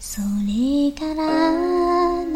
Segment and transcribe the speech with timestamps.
[0.00, 1.26] それから
[2.22, 2.30] 流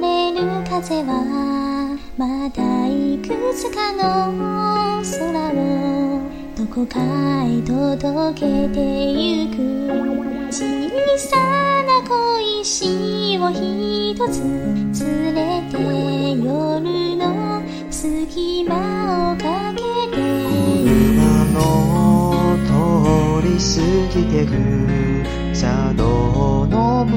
[0.00, 4.32] れる風はまだいくつかの
[5.04, 6.22] 空を
[6.56, 6.98] どこか
[7.44, 9.56] へ届けてゆく
[10.50, 10.56] 小
[11.18, 11.36] さ
[11.84, 14.40] な小石を一つ
[15.04, 15.76] 連れて
[16.42, 20.16] 夜の隙間をかけて
[20.88, 23.68] 車の通り過
[24.16, 24.98] ぎてく。
[25.58, 26.17] 車道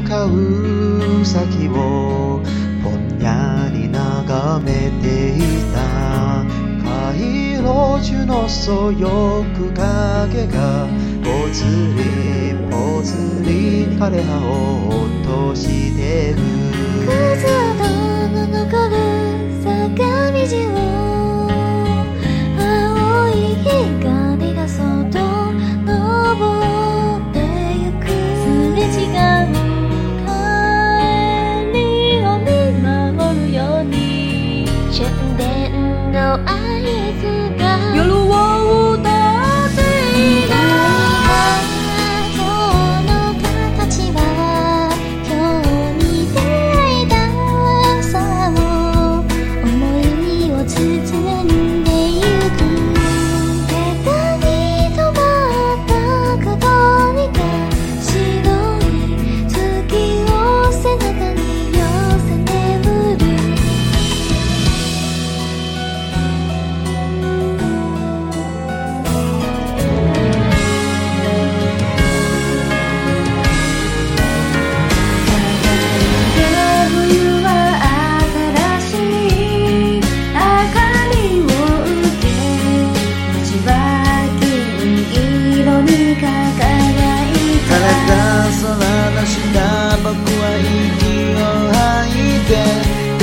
[0.02, 2.42] 向かう先を
[2.83, 5.39] ぼんやり眺めてい
[5.73, 6.43] た
[6.83, 10.87] 回路樹のそよく影が
[11.23, 11.64] ぽつ
[11.95, 16.37] りぽつり枯葉を落としてる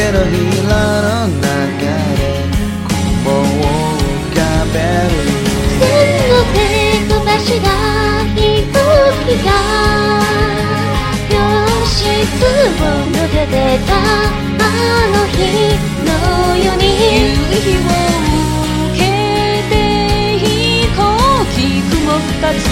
[0.09, 0.33] て手のひ
[0.67, 1.45] らの中
[2.17, 2.25] で
[3.19, 4.41] 雲を浮か
[4.73, 5.21] べる
[5.81, 5.85] 線
[6.31, 6.57] の手
[7.09, 7.69] 飛ばしが
[8.35, 8.77] 飛行
[9.27, 9.49] 機が
[11.29, 11.37] 教
[11.87, 13.53] 室を抜けて
[13.87, 13.91] た
[14.61, 14.67] あ
[15.13, 15.37] の日
[16.05, 16.11] の
[16.57, 17.81] ように夕日を
[18.93, 19.03] 受け
[19.69, 19.73] て
[20.39, 20.47] 飛
[20.97, 20.99] 行
[21.55, 21.57] 機
[21.91, 22.65] 雲二つ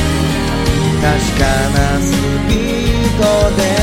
[1.03, 2.05] 確かなス
[2.49, 3.76] ピードで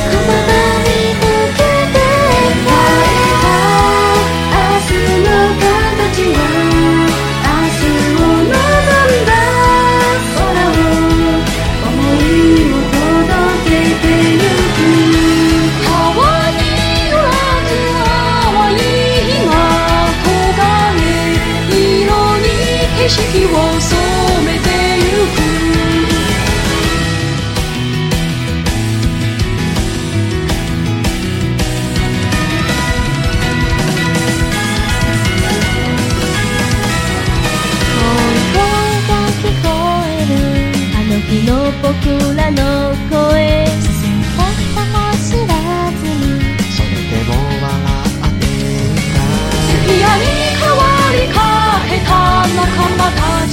[23.03, 24.12] に景色を染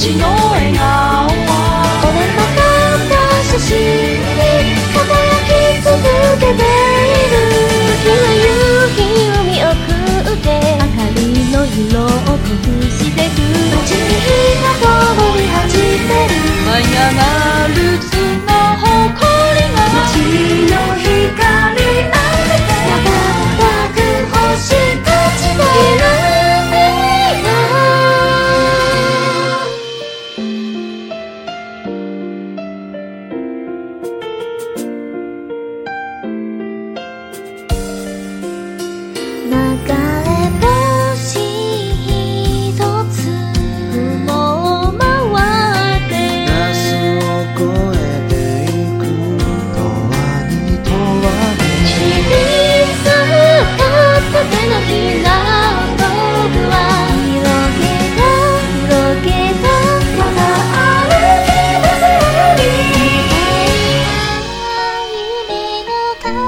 [0.00, 2.64] ちの笑顔は折れ曲が
[2.96, 3.20] った
[3.52, 5.04] 写真に輝
[5.44, 5.52] き
[5.84, 5.92] 続
[6.40, 7.44] けている
[8.00, 8.48] 日の夕
[8.96, 12.48] 日を見送って明かりの色を隠
[12.88, 13.44] してく
[13.76, 15.76] 街に火が灯り始
[16.08, 19.29] める舞い上がる砂誇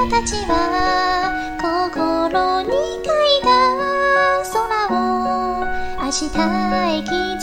[0.09, 3.47] たちは心に描いた
[4.51, 4.59] 空
[4.91, 5.65] を
[6.03, 6.27] 明日
[6.89, 7.42] へ刻